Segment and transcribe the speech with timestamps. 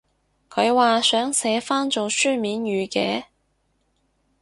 [0.49, 3.25] 佢話想寫返做書面語嘅？